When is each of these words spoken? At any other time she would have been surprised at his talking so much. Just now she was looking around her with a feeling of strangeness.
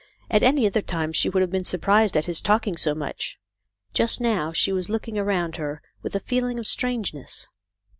At 0.31 0.41
any 0.41 0.65
other 0.65 0.81
time 0.81 1.11
she 1.13 1.29
would 1.29 1.41
have 1.41 1.51
been 1.51 1.63
surprised 1.63 2.17
at 2.17 2.25
his 2.25 2.41
talking 2.41 2.75
so 2.75 2.95
much. 2.95 3.37
Just 3.93 4.19
now 4.19 4.51
she 4.51 4.71
was 4.71 4.89
looking 4.89 5.15
around 5.19 5.57
her 5.57 5.79
with 6.01 6.15
a 6.15 6.19
feeling 6.21 6.57
of 6.57 6.65
strangeness. 6.65 7.47